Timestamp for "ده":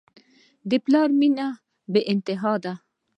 2.63-2.73